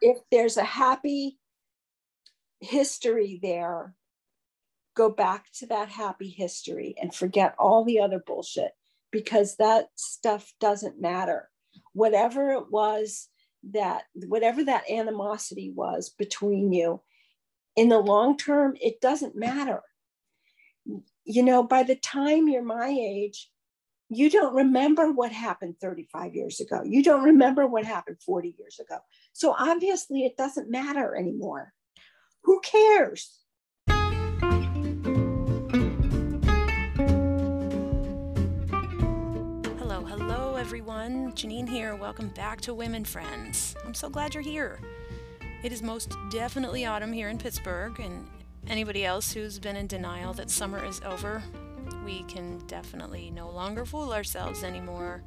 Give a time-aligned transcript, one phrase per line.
[0.00, 1.38] if there's a happy
[2.60, 3.94] history there,
[4.96, 8.72] go back to that happy history and forget all the other bullshit
[9.10, 11.48] because that stuff doesn't matter.
[11.92, 13.28] Whatever it was
[13.72, 17.00] that, whatever that animosity was between you,
[17.76, 19.82] in the long term, it doesn't matter.
[21.24, 23.50] You know, by the time you're my age,
[24.08, 26.82] you don't remember what happened 35 years ago.
[26.84, 28.98] You don't remember what happened 40 years ago.
[29.32, 31.72] So obviously, it doesn't matter anymore.
[32.44, 33.40] Who cares?
[39.78, 41.32] Hello, hello, everyone.
[41.32, 41.96] Janine here.
[41.96, 43.74] Welcome back to Women Friends.
[43.84, 44.78] I'm so glad you're here.
[45.64, 48.24] It is most definitely autumn here in Pittsburgh, and
[48.68, 51.42] anybody else who's been in denial that summer is over,
[52.04, 55.22] we can definitely no longer fool ourselves anymore.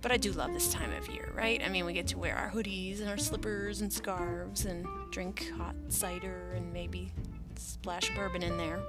[0.00, 1.62] But I do love this time of year, right?
[1.64, 5.50] I mean, we get to wear our hoodies and our slippers and scarves and drink
[5.56, 7.10] hot cider and maybe
[7.56, 8.80] splash bourbon in there.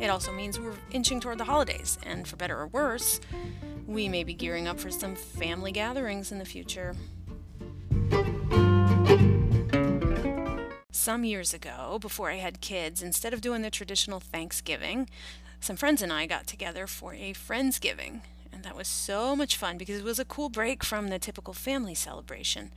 [0.00, 3.20] It also means we're inching toward the holidays, and for better or worse,
[3.86, 6.94] we may be gearing up for some family gatherings in the future.
[11.04, 15.06] Some years ago, before I had kids, instead of doing the traditional Thanksgiving,
[15.60, 18.22] some friends and I got together for a Friendsgiving.
[18.50, 21.52] And that was so much fun because it was a cool break from the typical
[21.52, 22.72] family celebration,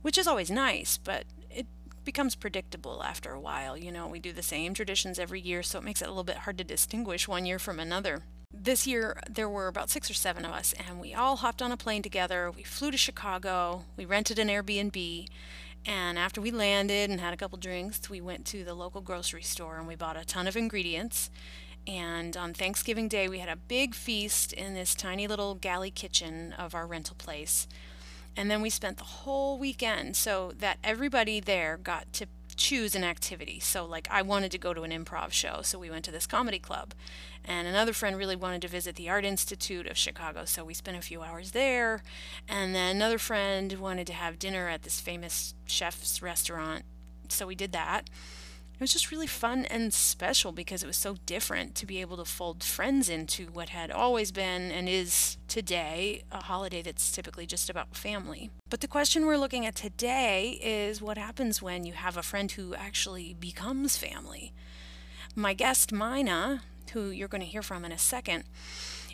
[0.00, 1.66] which is always nice, but it
[2.06, 3.76] becomes predictable after a while.
[3.76, 6.24] You know, we do the same traditions every year, so it makes it a little
[6.24, 8.22] bit hard to distinguish one year from another.
[8.50, 11.70] This year, there were about six or seven of us, and we all hopped on
[11.70, 12.50] a plane together.
[12.50, 15.28] We flew to Chicago, we rented an Airbnb,
[15.86, 19.42] and after we landed and had a couple drinks, we went to the local grocery
[19.42, 21.30] store and we bought a ton of ingredients.
[21.86, 26.52] And on Thanksgiving Day, we had a big feast in this tiny little galley kitchen
[26.52, 27.66] of our rental place.
[28.36, 32.26] And then we spent the whole weekend so that everybody there got to
[32.58, 33.60] choose an activity.
[33.60, 36.26] So, like, I wanted to go to an improv show, so we went to this
[36.26, 36.92] comedy club.
[37.44, 40.98] And another friend really wanted to visit the Art Institute of Chicago, so we spent
[40.98, 42.02] a few hours there.
[42.46, 46.82] And then another friend wanted to have dinner at this famous chef's restaurant,
[47.28, 48.10] so we did that
[48.78, 52.16] it was just really fun and special because it was so different to be able
[52.16, 57.44] to fold friends into what had always been and is today a holiday that's typically
[57.44, 58.50] just about family.
[58.70, 62.52] But the question we're looking at today is what happens when you have a friend
[62.52, 64.52] who actually becomes family.
[65.34, 66.62] My guest, Mina,
[66.92, 68.44] who you're going to hear from in a second,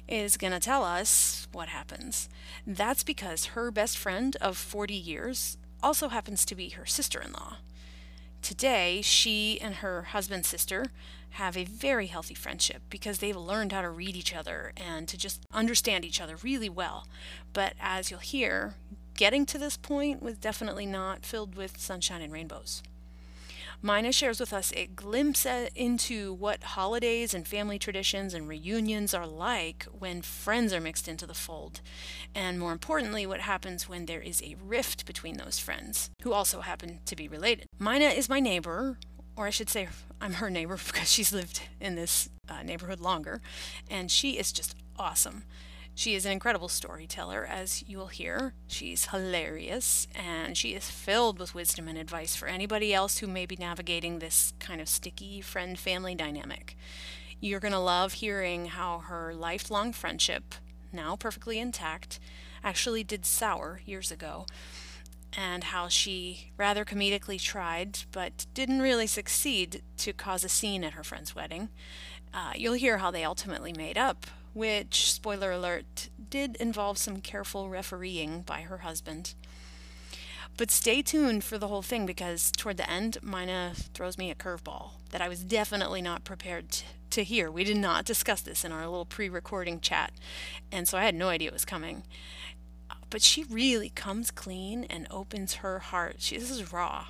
[0.06, 2.28] is going to tell us what happens.
[2.66, 7.32] That's because her best friend of 40 years also happens to be her sister in
[7.32, 7.56] law.
[8.44, 10.84] Today, she and her husband's sister
[11.30, 15.16] have a very healthy friendship because they've learned how to read each other and to
[15.16, 17.08] just understand each other really well.
[17.54, 18.74] But as you'll hear,
[19.14, 22.82] getting to this point was definitely not filled with sunshine and rainbows.
[23.84, 29.26] Mina shares with us a glimpse into what holidays and family traditions and reunions are
[29.26, 31.82] like when friends are mixed into the fold,
[32.34, 36.62] and more importantly, what happens when there is a rift between those friends, who also
[36.62, 37.66] happen to be related.
[37.78, 38.96] Mina is my neighbor,
[39.36, 43.42] or I should say, I'm her neighbor because she's lived in this uh, neighborhood longer,
[43.90, 45.44] and she is just awesome.
[45.96, 48.54] She is an incredible storyteller, as you will hear.
[48.66, 53.46] She's hilarious, and she is filled with wisdom and advice for anybody else who may
[53.46, 56.76] be navigating this kind of sticky friend family dynamic.
[57.40, 60.56] You're going to love hearing how her lifelong friendship,
[60.92, 62.18] now perfectly intact,
[62.64, 64.46] actually did sour years ago,
[65.36, 70.94] and how she rather comedically tried, but didn't really succeed, to cause a scene at
[70.94, 71.68] her friend's wedding.
[72.32, 77.68] Uh, you'll hear how they ultimately made up which, spoiler alert, did involve some careful
[77.68, 79.34] refereeing by her husband.
[80.56, 84.36] But stay tuned for the whole thing because toward the end, Mina throws me a
[84.36, 87.50] curveball that I was definitely not prepared to, to hear.
[87.50, 90.12] We did not discuss this in our little pre recording chat,
[90.70, 92.04] and so I had no idea it was coming.
[93.10, 96.16] But she really comes clean and opens her heart.
[96.18, 97.06] She, this is raw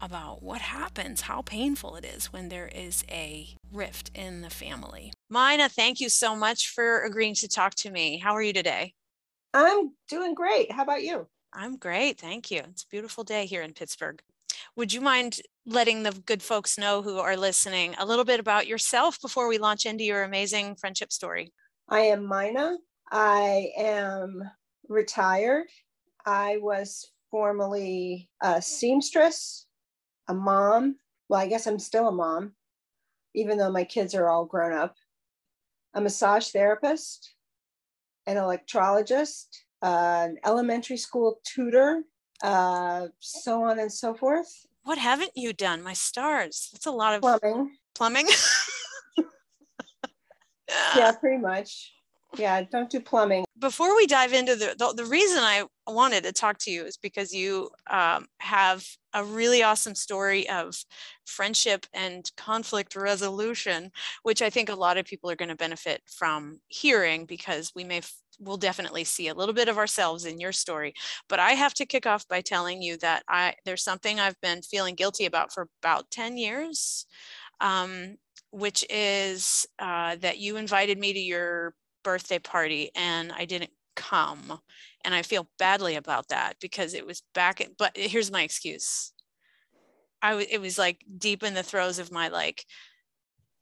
[0.00, 5.12] about what happens, how painful it is when there is a rift in the family.
[5.30, 8.18] Mina, thank you so much for agreeing to talk to me.
[8.18, 8.94] How are you today?
[9.52, 10.72] I'm doing great.
[10.72, 11.26] How about you?
[11.52, 12.18] I'm great.
[12.18, 12.62] Thank you.
[12.70, 14.22] It's a beautiful day here in Pittsburgh.
[14.76, 18.66] Would you mind letting the good folks know who are listening a little bit about
[18.66, 21.52] yourself before we launch into your amazing friendship story?
[21.88, 22.76] I am Mina.
[23.10, 24.42] I am
[24.88, 25.66] retired.
[26.24, 29.66] I was formerly a seamstress
[30.28, 30.96] a mom.
[31.28, 32.52] Well, I guess I'm still a mom,
[33.34, 34.94] even though my kids are all grown up.
[35.98, 37.34] A massage therapist,
[38.28, 39.46] an electrologist,
[39.82, 42.04] uh, an elementary school tutor,
[42.40, 44.46] uh, so on and so forth.
[44.84, 45.82] What haven't you done?
[45.82, 46.68] My stars.
[46.72, 47.76] That's a lot of Plumbing.
[47.96, 48.28] plumbing.
[50.96, 51.92] Yeah, pretty much.
[52.36, 53.44] Yeah, don't do plumbing.
[53.58, 56.98] before we dive into the, the the reason I wanted to talk to you is
[56.98, 58.86] because you um, have
[59.18, 60.84] a really awesome story of
[61.24, 63.90] friendship and conflict resolution,
[64.22, 67.84] which I think a lot of people are going to benefit from hearing because we
[67.84, 68.02] may
[68.40, 70.94] will definitely see a little bit of ourselves in your story.
[71.28, 74.62] But I have to kick off by telling you that I there's something I've been
[74.62, 77.06] feeling guilty about for about ten years.
[77.60, 78.16] Um,
[78.50, 84.60] which is uh, that you invited me to your birthday party and I didn't come.
[85.04, 89.12] And I feel badly about that because it was back, at, but here's my excuse.
[90.20, 92.64] I w- it was like deep in the throes of my like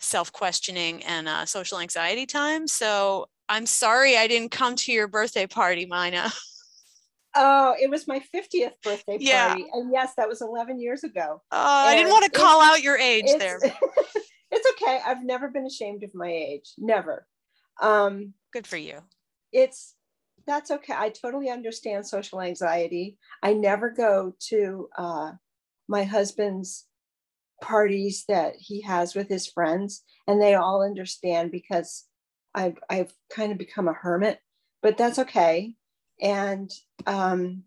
[0.01, 2.67] self questioning and uh, social anxiety time.
[2.67, 6.33] So I'm sorry I didn't come to your birthday party, Mina.
[7.39, 9.25] Oh, it was my 50th birthday party.
[9.27, 9.57] Yeah.
[9.75, 11.43] And yes, that was 11 years ago.
[11.53, 13.59] Oh, I didn't want to call out your age It's, there.
[14.51, 15.01] it's okay.
[15.05, 16.73] I've never been ashamed of my age.
[16.79, 17.27] Never.
[17.79, 19.01] Um, Good for you.
[19.53, 19.96] it's
[20.47, 20.95] that's okay.
[20.97, 23.19] I totally understand social anxiety.
[23.43, 25.33] I never go to uh,
[25.89, 26.87] my husband's
[27.61, 32.05] parties that he has with his friends, and they all understand because
[32.55, 34.41] I've I've kind of become a hermit,
[34.83, 35.75] but that's okay.
[36.21, 36.71] And
[37.07, 37.65] um,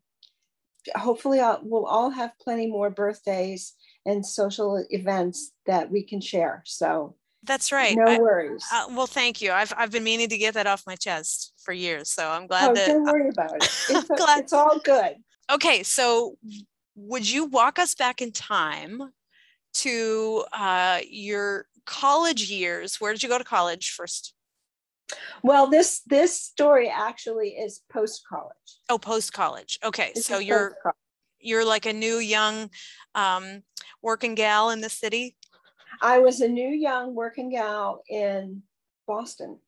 [0.96, 3.74] hopefully, I'll, we'll all have plenty more birthdays
[4.06, 6.64] and social events that we can share.
[6.66, 7.96] So That's right.
[7.96, 8.66] no I- worries.
[8.74, 9.52] uh, well, thank you.
[9.52, 12.72] I've I've been meaning to get that off my chest for years, so I'm glad
[12.72, 13.64] oh, that don't worry about it.
[13.90, 15.16] It's, glad- it's all good.
[15.52, 16.38] okay so
[16.96, 19.02] would you walk us back in time
[19.74, 24.34] to uh, your college years where did you go to college first
[25.42, 28.70] Well, this this story actually is post college.
[28.90, 30.76] oh post college okay so you're
[31.40, 32.70] you're like a new young
[33.16, 33.64] um,
[34.04, 35.36] working gal in the city
[36.02, 38.64] I was a new young working gal in
[39.08, 39.60] Boston,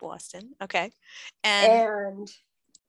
[0.00, 0.90] boston okay
[1.44, 2.30] and and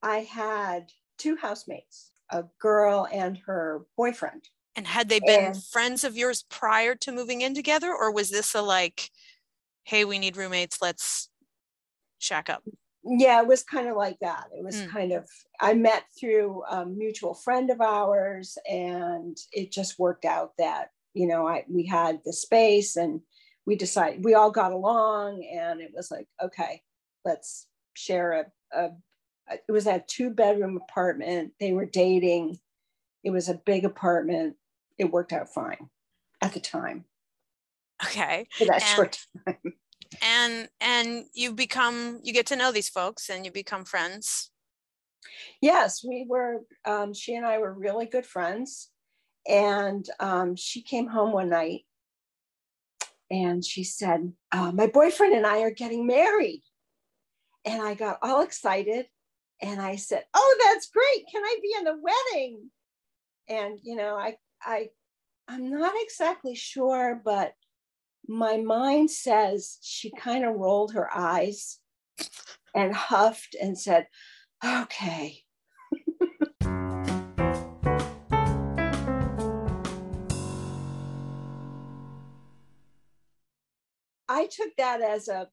[0.02, 4.50] I had two housemates, a girl and her boyfriend.
[4.76, 8.30] and had they been and- friends of yours prior to moving in together or was
[8.32, 9.12] this a like
[9.84, 11.30] hey we need roommates let's
[12.18, 12.64] shack up
[13.08, 14.46] Yeah, it was kind of like that.
[14.58, 14.90] It was Mm.
[14.90, 15.30] kind of
[15.62, 21.28] I met through a mutual friend of ours, and it just worked out that you
[21.28, 23.22] know I we had the space and
[23.66, 26.82] we decided we all got along, and it was like okay,
[27.24, 28.32] let's share
[28.74, 28.90] a, a
[29.68, 31.54] it was a two bedroom apartment.
[31.60, 32.60] They were dating.
[33.24, 34.56] It was a big apartment.
[35.00, 35.90] It worked out fine
[36.42, 37.06] at the time
[38.06, 39.74] okay for that And- short time.
[40.22, 44.52] and and you become you get to know these folks and you become friends
[45.62, 46.62] Yes, we were.
[46.86, 48.92] Um, she and I were really good friends,
[49.48, 51.86] and um, she came home one night,
[53.30, 56.64] and she said, uh, "My boyfriend and I are getting married,"
[57.64, 59.08] and I got all excited,
[59.62, 61.26] and I said, "Oh, that's great!
[61.32, 62.72] Can I be in the wedding?"
[63.48, 64.90] And you know, I I
[65.48, 67.54] I'm not exactly sure, but
[68.28, 71.80] my mind says she kind of rolled her eyes
[72.74, 74.08] and huffed and said,
[74.64, 75.45] "Okay."
[84.36, 85.48] I took that as a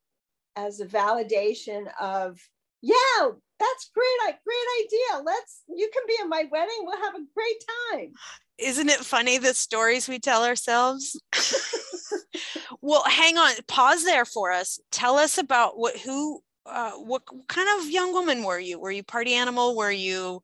[0.56, 2.38] as a validation of
[2.82, 5.22] yeah, that's great, great idea.
[5.24, 6.80] Let's you can be at my wedding.
[6.80, 8.12] We'll have a great time.
[8.58, 11.20] isn't it funny the stories we tell ourselves
[12.80, 17.68] well hang on pause there for us tell us about what who uh, what kind
[17.80, 20.40] of young woman were you were you party animal were you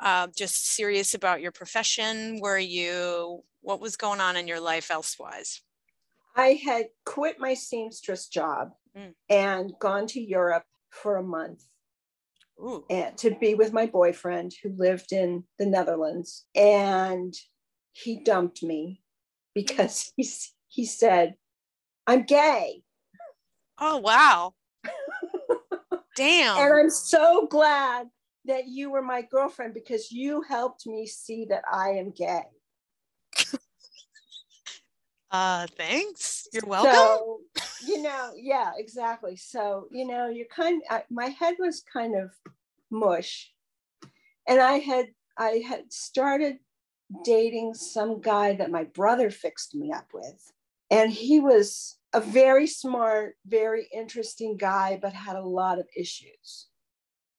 [0.00, 4.90] uh, just serious about your profession were you what was going on in your life
[4.90, 5.62] elsewise
[6.38, 9.14] I had quit my seamstress job Mm.
[9.28, 11.62] and gone to Europe for a month
[12.58, 12.84] Ooh.
[12.88, 16.46] and to be with my boyfriend who lived in the Netherlands.
[16.54, 17.34] And
[17.92, 19.02] he dumped me
[19.54, 20.26] because he,
[20.68, 21.34] he said,
[22.06, 22.82] I'm gay.
[23.78, 24.54] oh wow
[26.16, 28.08] damn And I'm so glad
[28.46, 32.44] that you were my girlfriend because you helped me see that I am gay.
[35.30, 37.40] Uh thanks you're welcome So,
[37.86, 39.36] you know, yeah, exactly.
[39.36, 42.30] So, you know, you're kind I, my head was kind of
[42.90, 43.52] mush.
[44.46, 45.06] And I had
[45.36, 46.58] I had started
[47.24, 50.52] dating some guy that my brother fixed me up with.
[50.90, 56.68] And he was a very smart, very interesting guy, but had a lot of issues.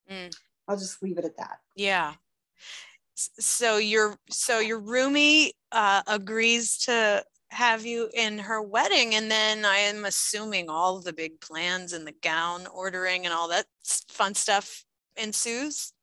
[0.09, 0.33] Mm.
[0.67, 1.57] I'll just leave it at that.
[1.75, 2.13] Yeah.
[3.15, 9.65] So your so your roomie uh, agrees to have you in her wedding, and then
[9.65, 13.65] I am assuming all the big plans and the gown ordering and all that
[14.07, 14.85] fun stuff
[15.17, 15.93] ensues.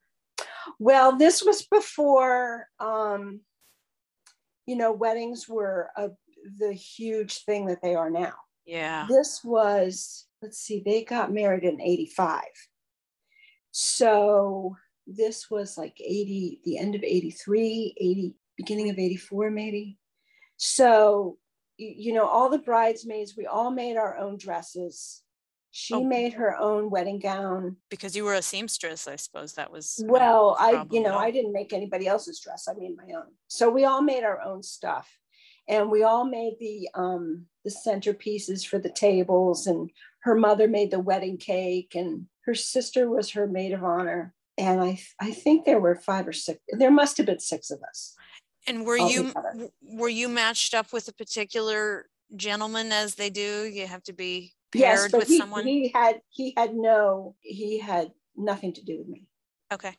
[0.79, 3.41] Well, this was before, um,
[4.65, 6.09] you know, weddings were a,
[6.59, 8.33] the huge thing that they are now.
[8.65, 9.07] Yeah.
[9.09, 12.41] This was, let's see, they got married in 85.
[13.71, 14.75] So
[15.07, 19.97] this was like 80, the end of 83, 80, beginning of 84, maybe.
[20.57, 21.37] So,
[21.77, 25.21] you know, all the bridesmaids, we all made our own dresses.
[25.71, 26.03] She oh.
[26.03, 27.77] made her own wedding gown.
[27.89, 30.03] Because you were a seamstress, I suppose that was.
[30.07, 32.67] Well, I, you know, I didn't make anybody else's dress.
[32.67, 33.27] I made my own.
[33.47, 35.07] So we all made our own stuff.
[35.69, 40.91] And we all made the um the centerpieces for the tables and her mother made
[40.91, 45.65] the wedding cake and her sister was her maid of honor and I I think
[45.65, 46.59] there were five or six.
[46.69, 48.15] There must have been six of us.
[48.67, 49.69] And were you together.
[49.81, 53.63] were you matched up with a particular gentleman as they do?
[53.65, 55.65] You have to be paired yes, but with he, someone.
[55.65, 59.27] He had he had no he had nothing to do with me.
[59.71, 59.95] Okay.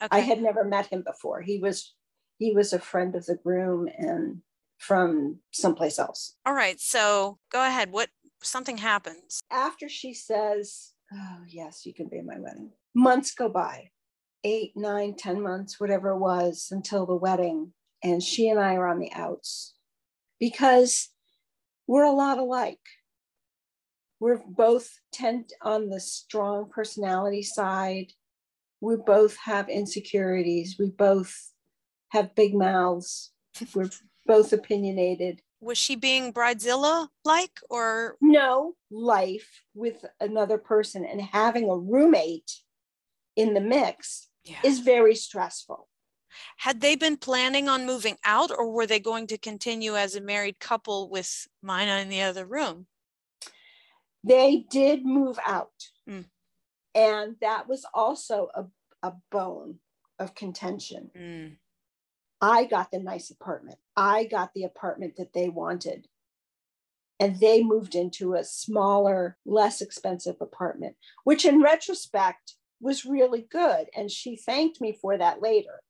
[0.00, 0.16] Okay.
[0.16, 1.42] I had never met him before.
[1.42, 1.94] He was
[2.38, 4.42] he was a friend of the groom and
[4.78, 6.36] from someplace else.
[6.46, 6.80] All right.
[6.80, 7.90] So go ahead.
[7.90, 8.10] What
[8.42, 13.48] something happens after she says, "Oh yes, you can be at my wedding." months go
[13.48, 13.90] by
[14.44, 17.72] eight, nine, ten months, whatever it was, until the wedding.
[18.02, 19.74] And she and I are on the outs
[20.38, 21.08] because
[21.86, 22.78] we're a lot alike.
[24.20, 28.12] We're both tend on the strong personality side.
[28.80, 30.76] We both have insecurities.
[30.78, 31.34] We both
[32.10, 33.32] have big mouths.
[33.74, 33.90] We're
[34.26, 35.40] both opinionated.
[35.60, 38.16] Was she being bridezilla like or?
[38.20, 42.60] No, life with another person and having a roommate
[43.34, 44.58] in the mix yeah.
[44.64, 45.88] is very stressful.
[46.58, 50.20] Had they been planning on moving out or were they going to continue as a
[50.20, 52.86] married couple with Mina in the other room?
[54.24, 55.70] They did move out.
[56.08, 56.26] Mm.
[56.94, 58.64] And that was also a,
[59.02, 59.78] a bone
[60.18, 61.10] of contention.
[61.16, 61.56] Mm.
[62.40, 63.78] I got the nice apartment.
[63.96, 66.06] I got the apartment that they wanted.
[67.20, 73.88] And they moved into a smaller, less expensive apartment, which in retrospect was really good.
[73.96, 75.80] And she thanked me for that later.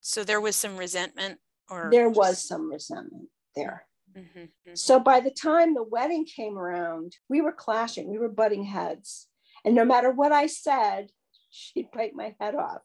[0.00, 1.38] So there was some resentment
[1.70, 3.84] or there was some resentment there.
[4.16, 4.74] Mm-hmm, mm-hmm.
[4.74, 9.26] So by the time the wedding came around, we were clashing, we were butting heads.
[9.64, 11.08] And no matter what I said,
[11.50, 12.82] she'd bite my head off.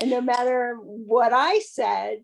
[0.00, 2.20] And no matter what I said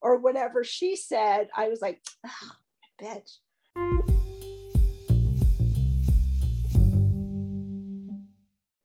[0.00, 2.50] or whatever she said, I was like, oh,
[3.00, 3.38] bitch.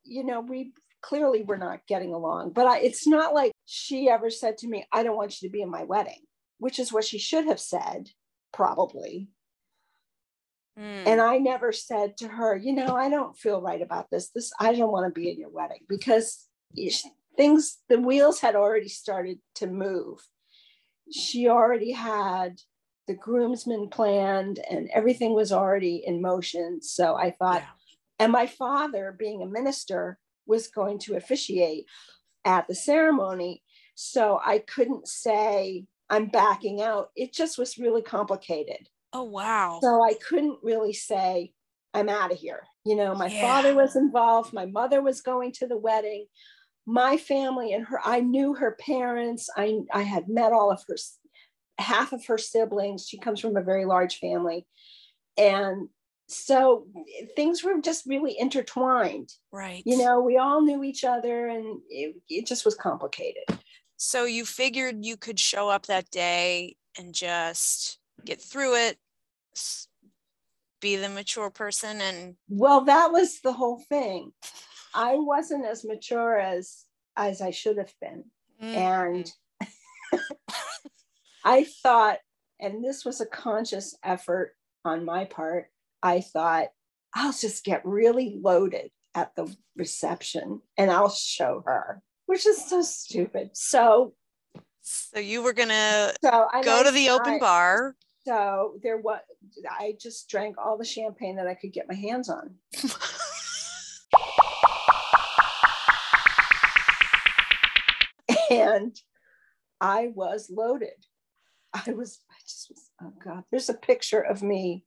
[0.03, 2.51] You know, we clearly we're not getting along.
[2.53, 5.51] But I, it's not like she ever said to me, I don't want you to
[5.51, 6.21] be in my wedding,
[6.57, 8.09] which is what she should have said,
[8.51, 9.27] probably.
[10.75, 11.05] Mm.
[11.05, 14.31] And I never said to her, you know, I don't feel right about this.
[14.31, 16.47] This, I don't want to be in your wedding because
[17.37, 20.17] things, the wheels had already started to move.
[21.11, 22.57] She already had
[23.07, 26.81] the groomsmen planned and everything was already in motion.
[26.81, 28.25] So I thought, yeah.
[28.25, 31.85] and my father, being a minister, was going to officiate
[32.45, 33.63] at the ceremony.
[33.95, 37.09] So I couldn't say I'm backing out.
[37.15, 38.89] It just was really complicated.
[39.13, 39.79] Oh, wow.
[39.81, 41.51] So I couldn't really say
[41.93, 42.63] I'm out of here.
[42.85, 43.41] You know, my yeah.
[43.41, 46.25] father was involved, my mother was going to the wedding.
[46.85, 49.49] My family and her, I knew her parents.
[49.55, 50.95] I, I had met all of her,
[51.77, 53.07] half of her siblings.
[53.07, 54.65] She comes from a very large family.
[55.37, 55.89] And
[56.29, 56.85] so
[57.35, 59.33] things were just really intertwined.
[59.51, 59.81] Right.
[59.85, 63.43] You know we all knew each other and it, it, just was complicated.
[63.97, 68.97] So you figured you could show up that day and just get through it
[70.81, 74.31] be the mature person and well that was the whole thing.
[74.93, 76.85] I wasn't as mature as
[77.17, 78.25] as i should have been.
[78.61, 78.75] Mm-hmm.
[78.75, 79.31] and
[81.45, 82.17] i thought
[82.59, 85.67] and this was a conscious effort on my part
[86.01, 86.69] I thought,
[87.13, 92.81] I'll just get really loaded at the reception and I'll show her, which is so
[92.81, 93.51] stupid.
[93.53, 94.13] So,
[94.81, 97.95] so you were gonna so go to the open I, bar.
[98.25, 99.21] So there was,
[99.69, 102.55] I just drank all the champagne that I could get my hands on.
[108.51, 108.95] and
[109.81, 111.05] I was loaded.
[111.73, 114.83] I was, I just was, oh God, there's a picture of me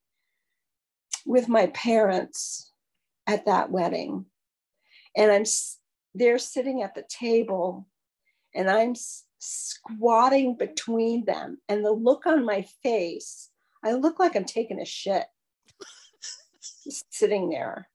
[1.26, 2.73] with my parents
[3.26, 4.26] at that wedding.
[5.17, 5.45] And I'm
[6.14, 7.87] they're sitting at the table
[8.55, 8.95] and I'm
[9.38, 11.59] squatting between them.
[11.69, 13.49] And the look on my face
[13.85, 15.25] i look like i'm taking a shit
[17.11, 17.88] sitting there.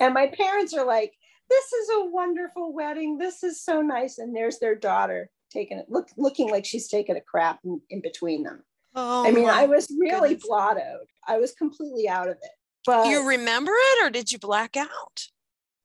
[0.00, 1.12] And my parents are like
[1.50, 3.18] this is a wonderful wedding.
[3.18, 4.18] This is so nice.
[4.18, 8.00] And there's their daughter taking it look looking like she's taking a crap in, in
[8.00, 8.64] between them
[8.94, 10.48] Oh, i mean i was really goodness.
[10.48, 12.50] blottoed i was completely out of it
[12.86, 15.26] but you remember it or did you black out?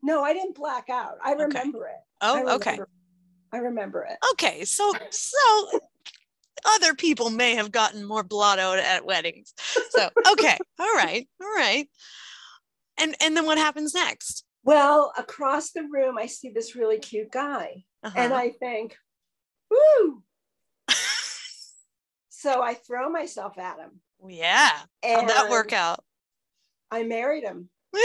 [0.04, 1.44] no i didn't black out i Okay.
[1.44, 2.72] remember it Oh, I okay.
[2.72, 2.89] remember-
[3.54, 4.63] i remember it Okay.
[4.66, 5.80] So, so
[6.75, 9.54] other people may have gotten more blottoed at weddings.
[9.92, 10.58] So, okay.
[10.80, 11.28] All right.
[11.42, 11.88] All right.
[13.00, 14.44] And, and then what happens next?
[14.63, 18.42] Well, across the room, I see this really cute guy, and Uh-huh.
[18.42, 18.98] I think,
[19.72, 20.22] woo.
[22.39, 24.00] So I throw myself at him.
[24.27, 24.72] yeah.
[25.03, 26.03] And How'd that work out?
[26.89, 27.69] I married him.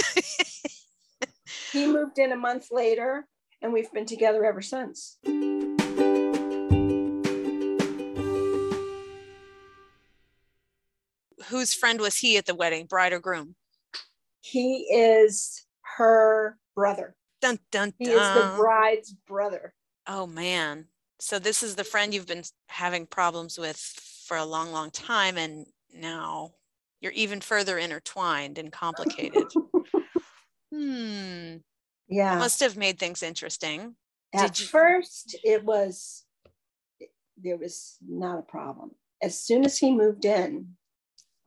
[1.73, 3.26] He moved in a month later,
[3.61, 5.19] and we've been together ever since.
[11.49, 13.57] Whose friend was he at the wedding, bride or groom?
[14.41, 17.17] He is her brother.
[17.41, 17.95] Dun, dun, dun.
[17.99, 19.75] He is the bride's brother.
[20.07, 20.87] Oh man.
[21.19, 25.37] So this is the friend you've been having problems with for a long, long time,
[25.37, 26.54] and now
[27.00, 29.45] you're even further intertwined and complicated.
[30.73, 31.57] hmm.
[32.09, 32.38] Yeah.
[32.38, 33.95] Must have made things interesting.
[34.35, 36.25] At you- first, it was,
[37.37, 38.93] there was not a problem.
[39.23, 40.76] As soon as he moved in,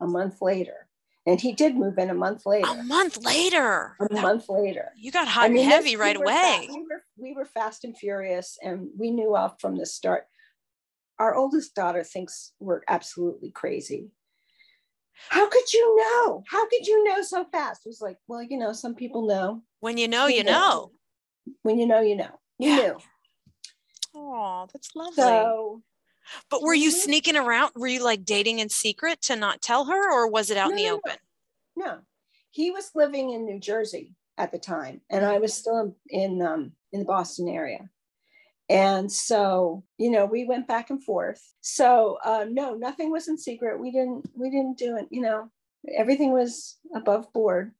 [0.00, 0.86] a month later,
[1.26, 3.96] and he did move in a month later, A month later.
[4.00, 4.92] a that- month later.
[4.96, 6.68] You got hot I mean, and this- heavy we right fa- away.
[6.72, 10.26] we were we were fast and furious, and we knew off from the start.
[11.18, 14.10] Our oldest daughter thinks we're absolutely crazy.
[15.30, 16.44] How could you know?
[16.48, 17.84] How could you know so fast?
[17.84, 19.62] It was like, well, you know, some people know.
[19.80, 20.52] When you know, We you knew.
[20.52, 20.92] know.
[21.62, 22.38] When you know, you know.
[22.58, 22.76] You Yeah.
[22.76, 22.98] knew.
[24.14, 25.14] Oh, that's lovely.
[25.14, 25.82] So
[26.50, 26.94] but were you Mhm.
[26.94, 27.72] sneaking around?
[27.74, 30.76] Were you like dating in secret to not tell her, or was it out in
[30.76, 30.96] the no, no.
[30.96, 31.18] open?
[31.76, 32.00] No,
[32.50, 36.42] he was living in New Jersey at the time, and I was still in in,
[36.42, 37.90] um, in the Boston area.
[38.68, 41.42] And so, you know, we went back and forth.
[41.62, 43.80] So, uh, no, nothing was in secret.
[43.80, 45.06] We didn't, we didn't do it.
[45.10, 45.50] You know,
[45.94, 47.72] everything was above board.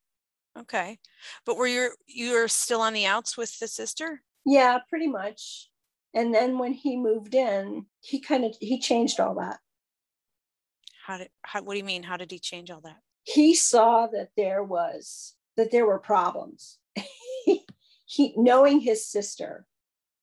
[0.59, 0.99] Okay.
[1.45, 4.23] But were you you were still on the outs with the sister?
[4.45, 5.69] Yeah, pretty much.
[6.15, 9.59] And then when he moved in, he kind of he changed all that.
[11.07, 12.03] How did how what do you mean?
[12.03, 12.97] How did he change all that?
[13.29, 16.79] he saw that there was that there were problems
[18.07, 19.67] he knowing his sister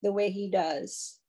[0.06, 1.20] the way he does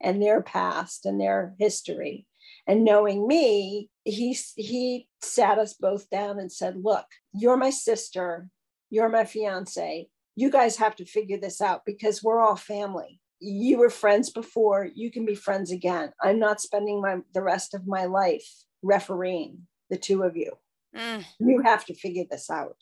[0.00, 2.26] and their past and their history.
[2.68, 8.48] And knowing me he he sat us both down and said look you're my sister.
[8.90, 10.08] You're my fiance.
[10.36, 13.20] You guys have to figure this out because we're all family.
[13.40, 14.88] You were friends before.
[14.94, 16.12] You can be friends again.
[16.22, 18.46] I'm not spending my the rest of my life
[18.82, 20.52] refereeing the two of you.
[20.94, 22.76] Mm, you have to figure this out.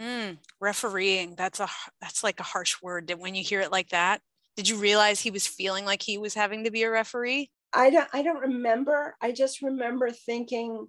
[0.00, 1.34] mm, refereeing.
[1.34, 1.68] That's a
[2.00, 3.08] that's like a harsh word.
[3.08, 4.20] That when you hear it like that,
[4.56, 7.50] did you realize he was feeling like he was having to be a referee?
[7.72, 9.16] I don't I don't remember.
[9.20, 10.88] I just remember thinking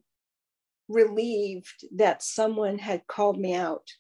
[0.87, 3.91] relieved that someone had called me out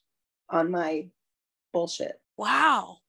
[0.49, 1.09] on my
[1.73, 2.13] bullshit.
[2.37, 2.99] Wow.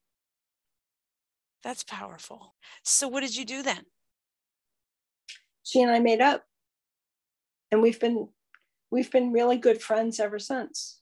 [1.62, 2.55] That's powerful.
[2.83, 3.85] So what did you do then?
[5.62, 6.44] She and I made up.
[7.71, 8.29] And we've been
[8.90, 11.01] we've been really good friends ever since.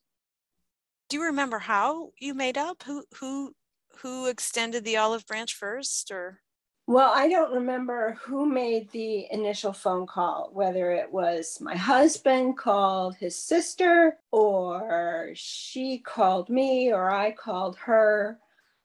[1.09, 2.83] Do you remember how you made up?
[2.83, 3.55] Who who
[4.02, 6.40] who extended the olive branch first or
[6.88, 12.56] Well, I don't remember who made the initial phone call, whether it was my husband
[12.59, 18.38] called his sister, or she called me, or I called her.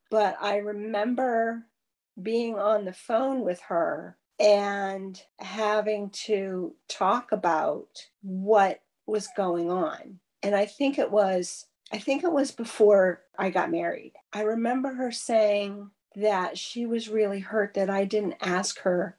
[0.09, 1.67] But I remember
[2.21, 7.87] being on the phone with her and having to talk about
[8.21, 10.19] what was going on.
[10.43, 14.13] And I think it was I think it was before I got married.
[14.31, 19.17] I remember her saying that she was really hurt that I didn't ask her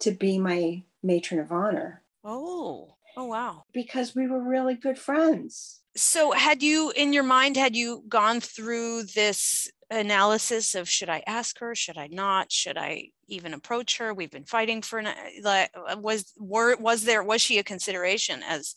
[0.00, 3.64] to be my matron of honor Oh, oh wow.
[3.72, 5.80] because we were really good friends.
[5.96, 11.22] So had you in your mind had you gone through this analysis of should I
[11.26, 14.12] ask her, should I not, should I even approach her?
[14.12, 15.08] We've been fighting for an,
[15.42, 18.74] like was were was there was she a consideration as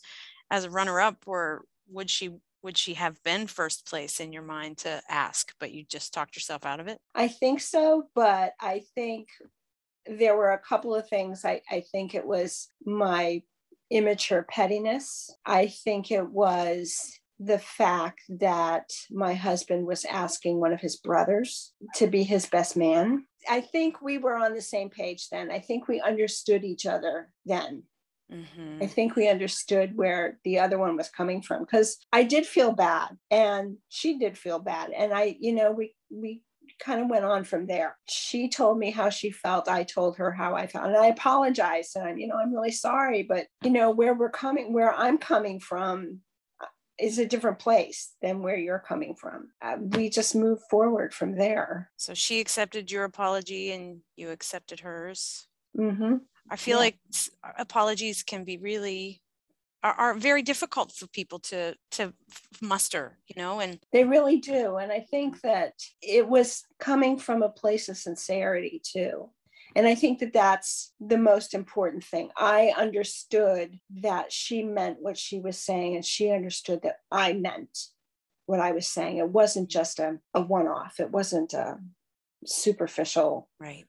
[0.50, 2.30] as a runner up or would she
[2.62, 6.36] would she have been first place in your mind to ask but you just talked
[6.36, 6.98] yourself out of it?
[7.14, 9.28] I think so, but I think
[10.06, 11.44] there were a couple of things.
[11.44, 13.42] I, I think it was my
[13.90, 15.30] immature pettiness.
[15.44, 21.72] I think it was the fact that my husband was asking one of his brothers
[21.94, 23.24] to be his best man.
[23.48, 25.50] I think we were on the same page then.
[25.50, 27.84] I think we understood each other then.
[28.32, 28.82] Mm-hmm.
[28.82, 32.72] I think we understood where the other one was coming from because I did feel
[32.72, 34.90] bad and she did feel bad.
[34.90, 36.42] And I, you know, we, we
[36.78, 37.96] kind of went on from there.
[38.08, 39.68] She told me how she felt.
[39.68, 40.86] I told her how I felt.
[40.86, 41.96] And I apologized.
[41.96, 43.22] And I'm, you know, I'm really sorry.
[43.22, 46.20] But, you know, where we're coming, where I'm coming from
[46.60, 46.66] uh,
[46.98, 49.50] is a different place than where you're coming from.
[49.60, 51.90] Uh, we just move forward from there.
[51.96, 55.48] So she accepted your apology and you accepted hers.
[55.78, 56.16] Mm-hmm.
[56.50, 56.84] I feel yeah.
[56.84, 56.98] like
[57.44, 59.22] uh, apologies can be really
[59.82, 62.12] are, are, very difficult for people to to
[62.60, 67.42] muster you know and they really do and i think that it was coming from
[67.42, 69.30] a place of sincerity too.
[69.76, 72.30] And i think that that's the most important thing.
[72.36, 77.78] I understood that she meant what she was saying and she understood that i meant
[78.46, 79.18] what i was saying.
[79.18, 80.98] It wasn't just a, a one-off.
[80.98, 81.78] It wasn't a
[82.44, 83.86] superficial right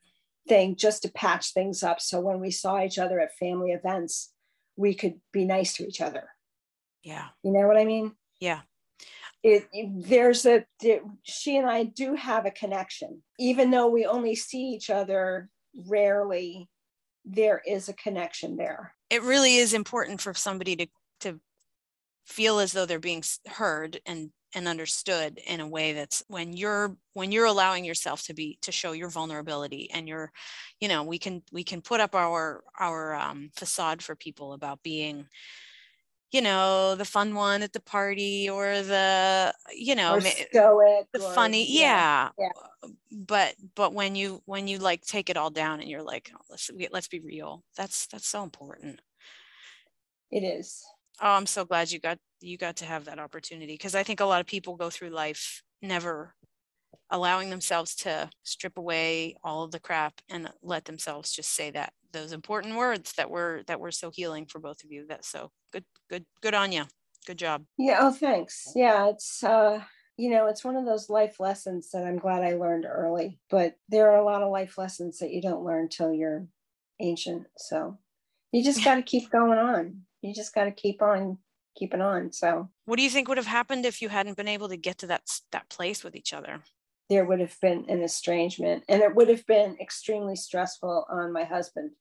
[0.47, 2.01] thing just to patch things up.
[2.01, 4.33] So when we saw each other at family events,
[4.75, 6.29] we could be nice to each other.
[7.03, 7.27] Yeah.
[7.43, 8.13] You know what I mean?
[8.39, 8.61] Yeah.
[9.43, 14.05] It, it, there's a it, she and I do have a connection, even though we
[14.05, 15.49] only see each other
[15.87, 16.69] rarely.
[17.25, 18.95] There is a connection there.
[19.09, 20.87] It really is important for somebody to
[21.21, 21.39] to
[22.25, 26.95] feel as though they're being heard and and understood in a way that's when you're
[27.13, 30.31] when you're allowing yourself to be to show your vulnerability and you're
[30.79, 34.81] you know we can we can put up our our um, facade for people about
[34.83, 35.25] being
[36.31, 41.33] you know the fun one at the party or the you know stoic the or,
[41.33, 42.49] funny yeah, yeah,
[42.83, 42.89] yeah.
[43.11, 46.41] But but when you when you like take it all down and you're like oh,
[46.49, 49.01] let's let's be real that's that's so important.
[50.31, 50.83] It is.
[51.21, 54.19] Oh i'm so glad you got you got to have that opportunity because i think
[54.19, 56.33] a lot of people go through life never
[57.09, 61.93] allowing themselves to strip away all of the crap and let themselves just say that
[62.13, 65.51] those important words that were that were so healing for both of you that so
[65.71, 66.83] good good good on you
[67.27, 67.63] good job.
[67.77, 68.71] Yeah oh thanks.
[68.75, 69.81] Yeah it's uh
[70.17, 73.75] you know it's one of those life lessons that i'm glad i learned early but
[73.89, 76.45] there are a lot of life lessons that you don't learn till you're
[76.99, 77.97] ancient so
[78.51, 80.01] you just got to keep going on.
[80.21, 81.37] You just got to keep on
[81.75, 82.31] keeping on.
[82.31, 84.97] So, what do you think would have happened if you hadn't been able to get
[84.99, 86.61] to that that place with each other?
[87.09, 91.43] There would have been an estrangement, and it would have been extremely stressful on my
[91.43, 91.91] husband.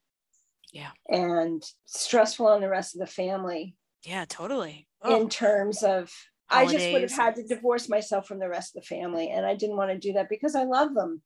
[0.72, 3.76] Yeah, and stressful on the rest of the family.
[4.04, 4.86] Yeah, totally.
[5.02, 5.20] Oh.
[5.20, 6.12] In terms of,
[6.48, 6.74] Holidays.
[6.74, 9.46] I just would have had to divorce myself from the rest of the family, and
[9.46, 11.22] I didn't want to do that because I love them.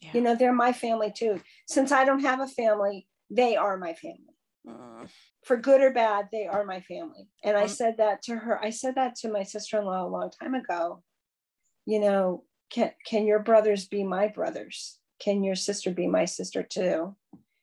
[0.00, 0.10] Yeah.
[0.14, 1.40] You know, they're my family too.
[1.68, 4.31] Since I don't have a family, they are my family.
[5.44, 7.28] For good or bad, they are my family.
[7.42, 8.62] And I um, said that to her.
[8.62, 11.02] I said that to my sister-in-law a long time ago.
[11.86, 14.98] You know, can can your brothers be my brothers?
[15.20, 17.16] Can your sister be my sister too?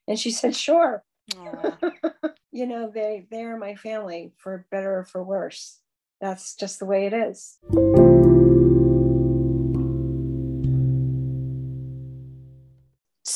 [0.07, 1.03] And she said, sure.
[2.51, 5.79] you know, they they are my family for better or for worse.
[6.19, 7.57] That's just the way it is.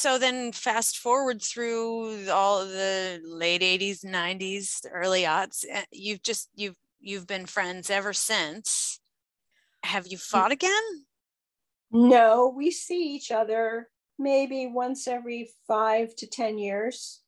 [0.03, 6.49] So then fast forward through all the late 80s 90s early aughts eh, you've just
[6.55, 8.99] you've you've been friends ever since.
[9.83, 11.05] Have you fought again?
[11.89, 13.87] No we see each other
[14.19, 17.21] maybe once every five to ten years.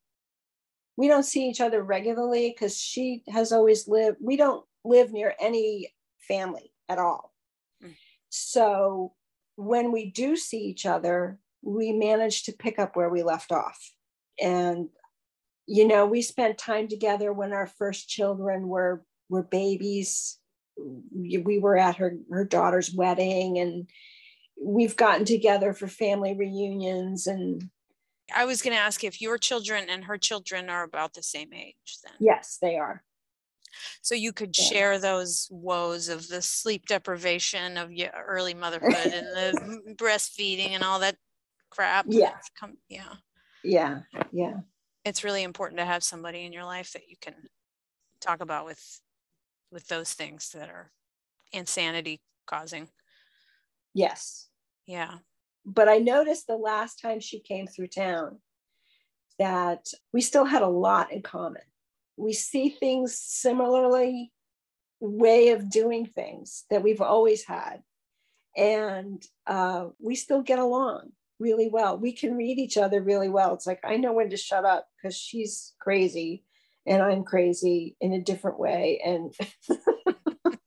[0.98, 5.34] We don't see each other regularly because she has always lived we don't live near
[5.40, 5.94] any
[6.28, 7.34] family at all.
[7.82, 7.96] Mm.
[8.28, 9.14] so
[9.56, 13.80] when we do see each other we managed to pick up where we left off.
[14.40, 14.90] And,
[15.66, 20.38] you know, we spent time together when our first children were were babies.
[20.78, 23.90] We were at her her daughter's wedding and
[24.62, 27.70] we've gotten together for family reunions and
[28.34, 31.54] I was going to ask if your children and her children are about the same
[31.54, 32.14] age then.
[32.20, 33.04] Yes, they are.
[34.02, 34.66] So you could yeah.
[34.66, 40.84] share those woes of the sleep deprivation of your early motherhood and the breastfeeding and
[40.84, 41.18] all that
[41.76, 42.06] crap.
[42.10, 42.34] Yeah.
[42.60, 43.14] Come, yeah.
[43.64, 44.02] Yeah.
[44.32, 44.60] Yeah.
[45.04, 47.36] It's really important to have somebody in your life that you can
[48.22, 49.02] talk about with
[49.72, 50.92] with those things that are
[51.52, 52.88] insanity causing.
[53.94, 54.48] Yes.
[54.86, 55.16] Yeah.
[55.66, 58.40] But I noticed the last time she came through town
[59.40, 61.64] that we still had a lot in common.
[62.18, 64.32] We see things similarly,
[65.00, 67.82] way of doing things that we've always had.
[68.56, 71.98] And uh, we still get along really well.
[71.98, 73.54] We can read each other really well.
[73.54, 76.44] It's like I know when to shut up because she's crazy
[76.86, 79.02] and I'm crazy in a different way.
[79.04, 79.34] And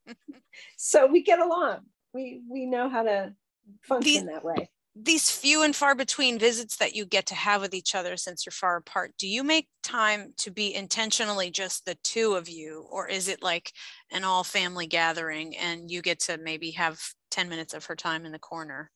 [0.77, 1.81] so we get along.
[2.13, 3.35] We we know how to
[3.83, 4.71] function that way.
[5.01, 8.45] These few and far between visits that you get to have with each other since
[8.45, 12.85] you're far apart, do you make time to be intentionally just the two of you,
[12.91, 13.73] or is it like
[14.11, 17.01] an all family gathering and you get to maybe have
[17.31, 18.91] 10 minutes of her time in the corner?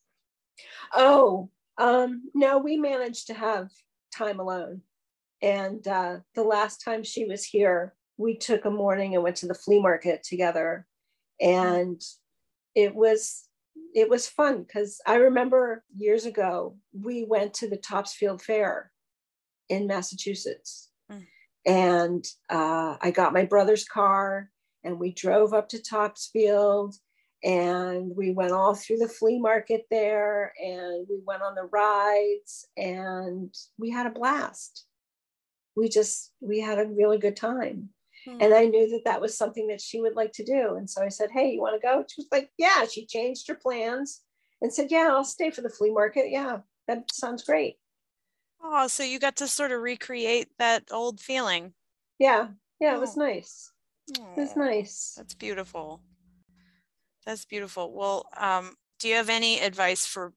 [0.93, 1.51] Oh,
[1.83, 3.69] um, no, we managed to have
[4.17, 4.83] time alone.
[5.43, 9.47] And uh, the last time she was here, we took a morning and went to
[9.47, 10.87] the flea market together.
[11.41, 12.01] And
[12.77, 13.49] it was
[13.95, 18.93] it was fun because I remember years ago we went to the Topsfield Fair
[19.69, 21.27] in Massachusetts, mm.
[21.67, 24.51] and uh, I got my brother's car
[24.85, 26.95] and we drove up to Topsfield
[27.45, 32.69] and we went all through the flea market there and we went on the rides
[32.77, 34.87] and we had a blast.
[35.77, 37.91] We just we had a really good time.
[38.25, 38.39] Hmm.
[38.41, 41.03] and i knew that that was something that she would like to do and so
[41.03, 42.05] i said hey you want to go?
[42.09, 42.85] She was like yeah.
[42.87, 44.21] She changed her plans
[44.61, 46.27] and said yeah i'll stay for the flea market.
[46.31, 47.77] Yeah that sounds great.
[48.63, 51.73] Oh so you got to sort of recreate that old feeling.
[52.21, 52.49] Yeah
[52.81, 53.23] yeah it was oh.
[53.23, 53.73] nice.
[54.09, 55.15] It was nice.
[55.17, 56.01] that's beautiful
[57.25, 57.93] that's beautiful.
[57.93, 60.33] Well, um, do you have any advice for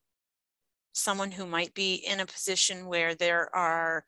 [0.93, 4.06] someone who might be in a position where there are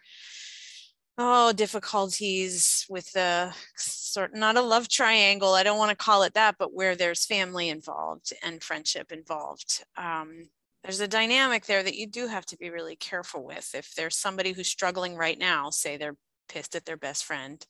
[1.17, 6.33] oh difficulties with the sort not a love triangle i don't want to call it
[6.33, 10.47] that but where there's family involved and friendship involved um,
[10.83, 14.15] there's a dynamic there that you do have to be really careful with if there's
[14.15, 16.15] somebody who's struggling right now say they're
[16.47, 17.65] pissed at their best friend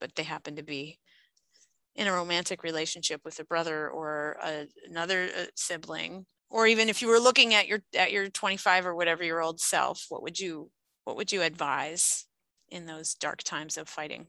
[0.00, 0.98] but they happen to be
[1.96, 7.00] in a romantic relationship with a brother or a, another uh, sibling or even if
[7.00, 10.38] you were looking at your at your 25 or whatever year old self what would
[10.38, 10.70] you
[11.04, 12.26] what would you advise
[12.68, 14.26] in those dark times of fighting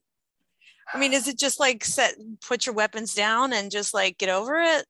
[0.94, 2.16] i mean is it just like set
[2.48, 4.86] put your weapons down and just like get over it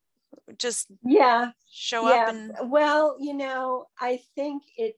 [0.58, 2.16] just yeah show yeah.
[2.16, 4.96] up and well you know i think it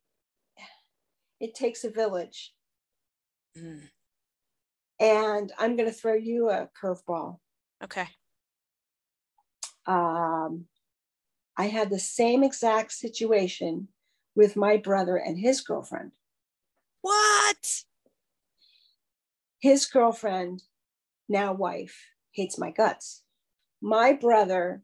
[1.40, 2.54] it takes a village
[3.58, 3.82] mm.
[5.00, 7.40] and i'm going to throw you a curveball
[7.84, 8.08] Okay.
[9.86, 10.66] Um,
[11.58, 13.90] I had the same exact situation
[14.36, 16.12] with my brother and his girlfriend.
[17.02, 17.84] What?
[19.60, 20.64] His girlfriend,
[21.28, 23.24] now wife, hates my guts.
[23.82, 24.84] My brother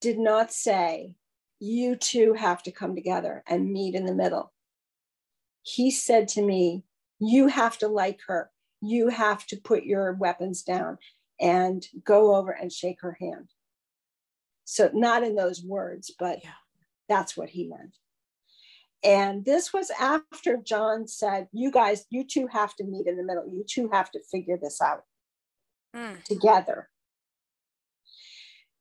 [0.00, 1.16] did not say,
[1.60, 4.52] You two have to come together and meet in the middle.
[5.62, 6.84] He said to me,
[7.18, 8.50] You have to like her.
[8.80, 10.98] You have to put your weapons down
[11.40, 13.48] and go over and shake her hand.
[14.64, 16.50] So, not in those words, but yeah.
[17.08, 17.96] that's what he meant.
[19.04, 23.22] And this was after John said, You guys, you two have to meet in the
[23.22, 23.46] middle.
[23.46, 25.02] You two have to figure this out
[25.94, 26.22] mm.
[26.24, 26.88] together.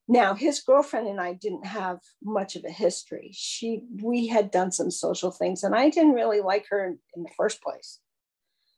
[0.07, 3.31] Now, his girlfriend and I didn't have much of a history.
[3.33, 7.23] She, we had done some social things, and I didn't really like her in, in
[7.23, 7.99] the first place.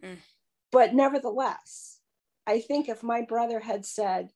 [0.04, 0.18] Mm.
[0.72, 1.95] But nevertheless,
[2.48, 4.30] I think if my brother had said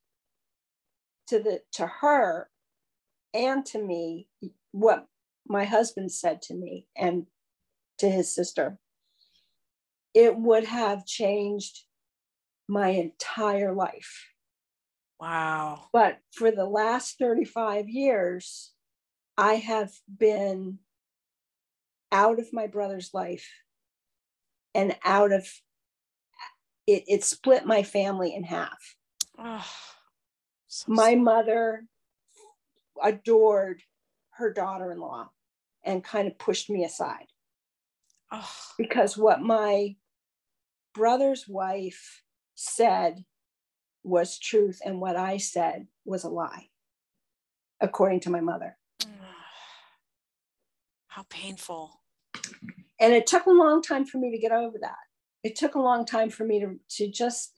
[1.27, 2.49] to the to her
[3.33, 4.27] and to me
[4.71, 5.07] what
[5.47, 7.27] my husband said to me and
[7.99, 8.79] to his sister,
[10.13, 11.85] it would have changed
[12.67, 14.27] my entire life.
[15.19, 15.89] Wow.
[15.91, 18.71] But for the last 35 years,
[19.37, 20.79] I have been
[22.11, 23.47] out of my brother's life
[24.73, 25.47] and out of
[26.93, 28.95] it, it split my family in half.
[29.37, 29.65] Oh,
[30.67, 31.85] so my mother
[33.01, 33.81] adored
[34.31, 35.29] her daughter in law
[35.83, 37.27] and kind of pushed me aside.
[38.31, 38.51] Oh.
[38.77, 39.95] Because what my
[40.93, 42.23] brother's wife
[42.55, 43.23] said
[44.03, 46.69] was truth, and what I said was a lie,
[47.81, 48.77] according to my mother.
[51.07, 52.01] How painful.
[52.99, 55.08] And it took a long time for me to get over that
[55.43, 57.53] it took a long time for me to, to just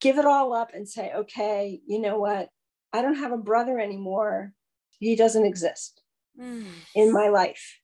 [0.00, 2.48] give it all up and say, okay, you know what?
[2.92, 4.52] I don't have a brother anymore.
[4.98, 6.02] He doesn't exist
[6.40, 6.66] mm.
[6.94, 7.80] in my life.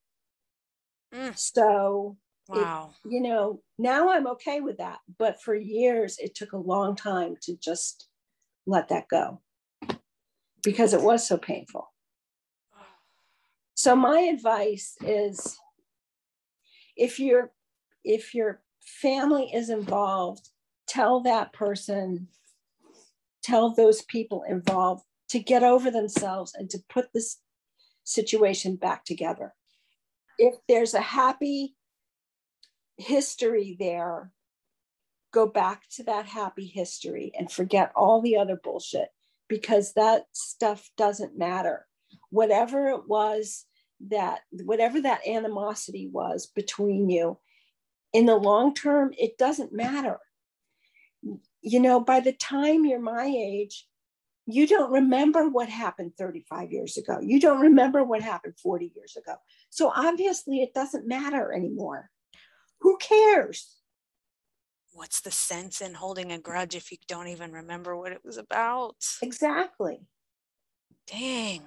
[1.15, 1.37] Mm.
[1.39, 2.17] So,
[2.49, 2.91] wow.
[3.05, 4.99] It, you know, now I'm okay with that.
[5.19, 8.09] But for years, it took a long time to just
[8.67, 9.41] let that go
[10.63, 11.91] because it was so painful.
[13.75, 15.59] So my advice is
[16.97, 17.51] if you're
[18.05, 20.49] if you're family is involved,
[20.87, 22.29] tell that person,
[23.43, 27.39] tell those people involved to get over themselves and to put this
[28.05, 29.55] situation back together.
[30.39, 31.75] If there's a happy
[32.97, 34.31] history there,
[35.33, 39.09] go back to that happy history and forget all the other bullshit
[39.49, 41.87] because that stuff doesn't matter.
[42.31, 43.67] Whatever it was
[44.09, 47.39] that, whatever that animosity was between you,
[48.15, 50.19] in the long term, it doesn't matter.
[51.61, 53.87] You know, by the time you're my age,
[54.47, 57.19] you don't remember what happened 35 years ago.
[57.21, 59.35] You don't remember what happened 40 years ago.
[59.71, 62.11] So obviously, it doesn't matter anymore.
[62.81, 63.77] Who cares?
[64.93, 68.37] What's the sense in holding a grudge if you don't even remember what it was
[68.37, 68.97] about?
[69.23, 70.03] Exactly.
[71.07, 71.63] Dang.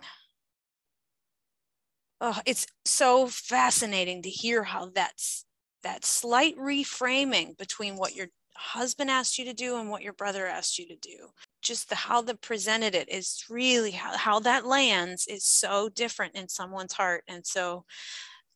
[2.22, 5.47] Oh, it's so fascinating to hear how that's
[5.88, 10.45] that slight reframing between what your husband asked you to do and what your brother
[10.45, 11.30] asked you to do
[11.62, 16.36] just the how they presented it is really how, how that lands is so different
[16.36, 17.86] in someone's heart and so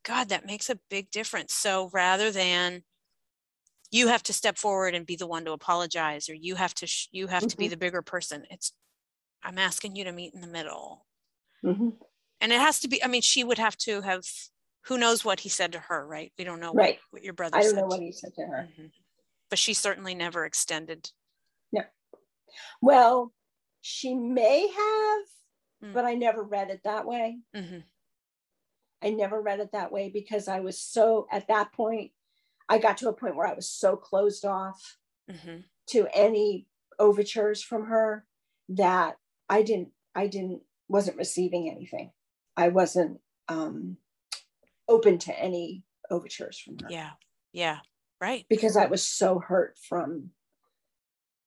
[0.03, 2.83] god that makes a big difference so rather than
[3.91, 6.85] you have to step forward and be the one to apologize or you have to
[6.85, 7.47] sh- you have mm-hmm.
[7.47, 7.71] to be mm-hmm.
[7.71, 8.73] the bigger person it's
[9.41, 11.05] i'm asking you to meet in the middle
[11.63, 11.89] mm-hmm.
[12.41, 14.25] and it has to be i mean she would have to have
[14.85, 16.99] who knows what he said to her right we don't know right.
[17.09, 17.67] what, what your brother said.
[17.67, 18.87] i don't know what he said to her mm-hmm.
[19.49, 21.09] but she certainly never extended
[21.71, 21.81] no
[22.81, 23.33] well
[23.81, 25.93] she may have mm.
[25.93, 27.79] but i never read it that way mm-hmm.
[29.01, 32.11] i never read it that way because i was so at that point
[32.69, 34.97] i got to a point where i was so closed off
[35.29, 35.57] mm-hmm.
[35.87, 36.67] to any
[36.99, 38.25] overtures from her
[38.69, 39.17] that
[39.49, 42.11] i didn't i didn't wasn't receiving anything
[42.57, 43.97] i wasn't um
[44.91, 46.87] open to any overtures from her.
[46.89, 47.11] Yeah.
[47.53, 47.77] Yeah.
[48.19, 48.45] Right.
[48.49, 50.31] Because I was so hurt from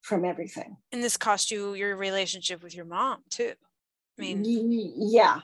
[0.03, 0.77] from everything.
[0.93, 3.53] And this cost you your relationship with your mom too.
[4.19, 5.41] I mean, yeah,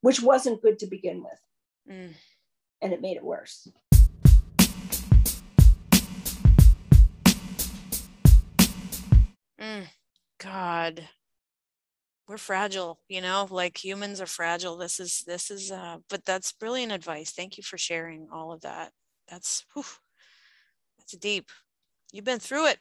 [0.00, 1.40] which wasn't good to begin with.
[1.90, 2.14] Mm.
[2.80, 3.68] And it made it worse.
[9.60, 9.86] Mm.
[10.38, 11.08] God
[12.28, 16.52] we're fragile you know like humans are fragile this is this is uh but that's
[16.52, 18.92] brilliant advice thank you for sharing all of that
[19.28, 19.84] that's whew,
[20.98, 21.50] that's deep
[22.12, 22.78] you've been through it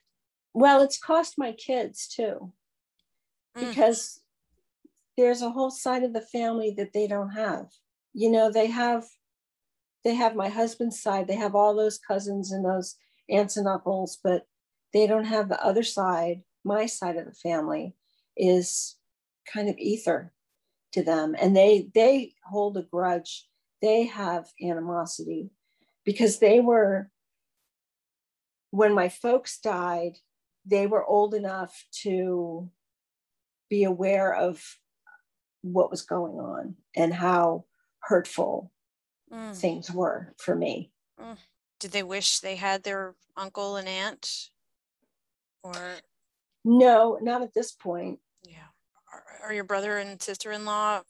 [0.53, 2.51] well it's cost my kids too
[3.58, 3.67] mm.
[3.67, 4.21] because
[5.17, 7.67] there's a whole side of the family that they don't have
[8.13, 9.06] you know they have
[10.03, 12.95] they have my husband's side they have all those cousins and those
[13.29, 14.43] aunts and uncles but
[14.93, 17.93] they don't have the other side my side of the family
[18.38, 18.95] is
[19.51, 20.34] kind of ether
[20.93, 21.36] to them.
[21.39, 23.47] And they they hold a grudge.
[23.82, 25.49] They have animosity
[26.06, 27.10] because they were
[28.71, 30.13] when my folks died
[30.65, 32.69] they were old enough to
[33.69, 34.63] be aware of
[35.62, 37.65] what was going on and how
[37.99, 38.71] hurtful
[39.32, 39.56] mm.
[39.56, 40.91] things were for me.
[41.21, 41.38] Mm.
[41.79, 44.49] did they wish they had their uncle and aunt?
[45.63, 45.75] Or
[46.65, 48.19] no not at this point
[49.41, 51.02] are your brother and sister-in-law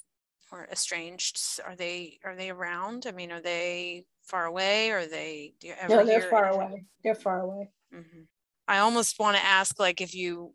[0.52, 1.40] or estranged?
[1.66, 3.06] Are they are they around?
[3.08, 4.92] I mean, are they far away?
[4.92, 5.54] Or are they?
[5.60, 5.96] Do you ever?
[5.96, 6.86] No, they're far away.
[7.04, 7.70] They're far away.
[7.94, 8.22] Mm-hmm.
[8.68, 10.54] I almost want to ask, like, if you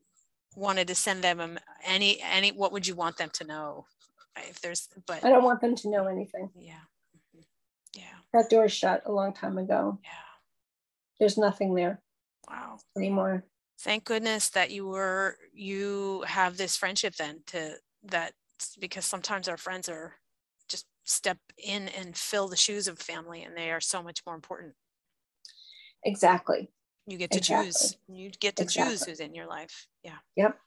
[0.57, 3.87] wanted to send them any any, what would you want them to know?
[4.49, 6.51] If there's, but I don't want them to know anything.
[6.57, 6.75] Yeah.
[7.17, 7.41] Mm-hmm.
[7.95, 8.05] Yeah.
[8.33, 9.99] That door shut a long time ago.
[10.05, 10.11] Yeah.
[11.19, 12.01] There's nothing there.
[12.49, 12.79] Wow.
[12.97, 13.45] Anymore
[13.81, 18.33] thank goodness that you were you have this friendship then to that
[18.81, 20.15] because sometimes our friends are
[20.69, 24.35] just step in and fill the shoes of family and they are so much more
[24.35, 24.75] important.
[26.05, 26.71] Exactly.
[27.07, 27.67] You get to exactly.
[27.67, 27.97] choose.
[28.09, 28.93] You get to exactly.
[28.93, 29.87] choose who's in your life.
[30.03, 30.19] Yeah.
[30.37, 30.59] Yep.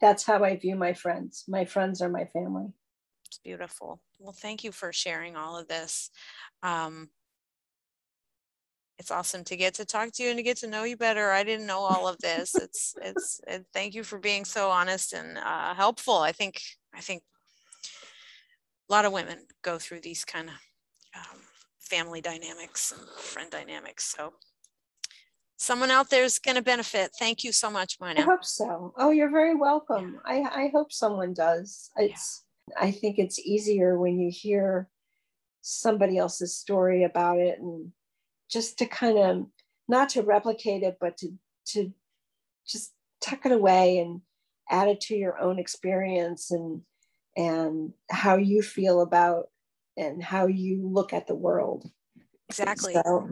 [0.00, 1.44] That's how i view my friends.
[1.48, 2.72] My friends are my family.
[3.26, 4.00] It's beautiful.
[4.18, 6.10] Well thank you for sharing all of this.
[6.62, 7.10] Um,
[9.00, 11.30] it's awesome to get to talk to you and to get to know you better.
[11.30, 12.54] I didn't know all of this.
[12.54, 16.18] It's it's it, thank you for being so honest and uh, helpful.
[16.18, 16.60] I think
[16.94, 17.22] I think
[18.88, 20.54] a lot of women go through these kind of
[21.16, 21.38] um,
[21.80, 24.14] family dynamics and friend dynamics.
[24.14, 24.34] So
[25.56, 27.12] someone out there is going to benefit.
[27.18, 28.20] Thank you so much, Mina.
[28.20, 28.92] I hope so.
[28.98, 30.20] Oh, you're very welcome.
[30.28, 30.50] Yeah.
[30.52, 31.88] I I hope someone does.
[31.96, 32.74] It's yeah.
[32.78, 34.90] I think it's easier when you hear
[35.62, 37.92] somebody else's story about it and
[38.50, 39.46] just to kind of
[39.88, 41.32] not to replicate it, but to
[41.66, 41.92] to
[42.66, 44.20] just tuck it away and
[44.70, 46.82] add it to your own experience and
[47.36, 49.50] and how you feel about
[49.96, 51.90] and how you look at the world.
[52.48, 52.94] Exactly.
[52.94, 53.28] So,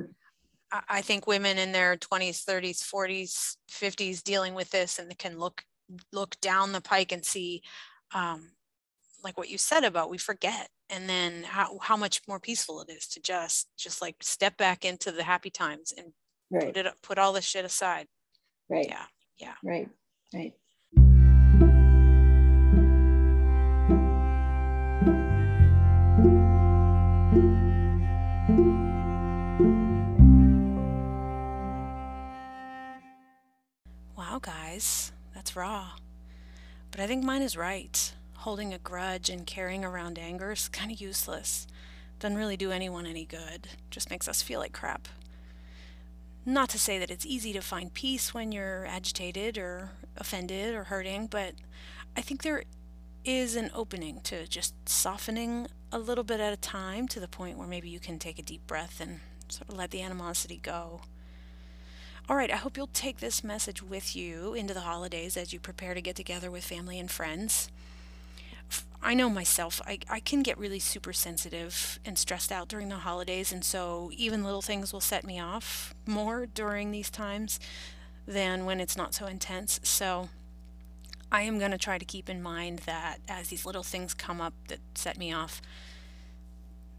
[0.70, 5.64] I think women in their 20s, 30s, 40s, 50s dealing with this and can look
[6.12, 7.62] look down the pike and see
[8.14, 8.50] um,
[9.22, 12.90] like what you said about we forget and then how, how much more peaceful it
[12.90, 16.12] is to just just like step back into the happy times and
[16.50, 16.66] right.
[16.66, 18.06] put it up, put all this shit aside
[18.68, 19.04] right yeah
[19.38, 19.88] yeah right
[20.34, 20.54] right
[34.16, 35.90] Wow, guys, that's raw.
[36.90, 38.12] But I think Mina is right.
[38.42, 41.66] Holding a grudge and carrying around anger is kind of useless.
[42.20, 45.08] Doesn't really do anyone any good, just makes us feel like crap.
[46.46, 50.84] Not to say that it's easy to find peace when you're agitated or offended or
[50.84, 51.54] hurting, but
[52.16, 52.62] I think there
[53.24, 57.58] is an opening to just softening a little bit at a time to the point
[57.58, 59.18] where maybe you can take a deep breath and
[59.48, 61.00] sort of let the animosity go.
[62.28, 65.58] All right, I hope you'll take this message with you into the holidays as you
[65.58, 67.68] prepare to get together with family and friends.
[69.02, 72.96] I know myself, I, I can get really super sensitive and stressed out during the
[72.96, 77.60] holidays, and so even little things will set me off more during these times
[78.26, 79.78] than when it's not so intense.
[79.84, 80.28] So
[81.30, 84.40] I am going to try to keep in mind that as these little things come
[84.40, 85.62] up that set me off,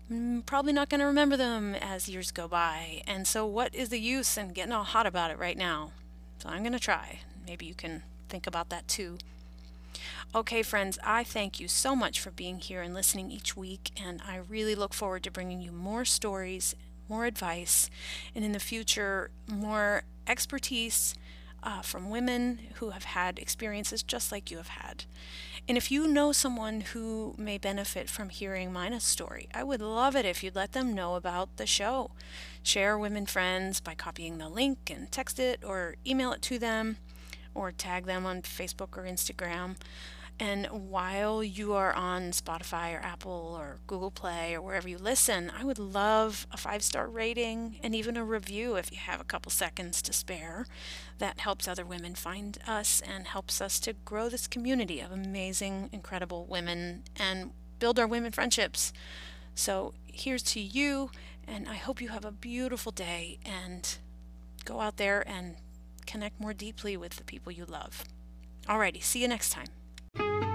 [0.10, 3.04] I'm probably not going to remember them as years go by.
[3.06, 5.92] And so, what is the use in getting all hot about it right now?
[6.40, 7.20] So, I'm going to try.
[7.46, 9.18] Maybe you can think about that too.
[10.36, 14.22] Okay, friends, I thank you so much for being here and listening each week, and
[14.28, 16.76] I really look forward to bringing you more stories,
[17.08, 17.90] more advice,
[18.36, 21.16] and in the future, more expertise
[21.64, 25.06] uh, from women who have had experiences just like you have had.
[25.68, 30.16] And if you know someone who may benefit from hearing Mina's story, I would love
[30.16, 32.12] it if you'd let them know about the show.
[32.64, 36.98] Share Women Friends by copying the link and text it or email it to them
[37.60, 39.76] or tag them on Facebook or Instagram.
[40.40, 45.52] And while you are on Spotify or Apple or Google Play or wherever you listen,
[45.54, 49.26] I would love a five star rating and even a review if you have a
[49.26, 50.66] couple seconds to spare.
[51.18, 55.90] That helps other women find us and helps us to grow this community of amazing,
[55.92, 58.94] incredible women and build our women friendships.
[59.56, 61.12] So here's to you,
[61.46, 63.98] and I hope you have a beautiful day and
[64.64, 65.56] go out there and
[66.10, 68.04] connect more deeply with the people you love.
[68.68, 70.49] Alrighty, see you next time.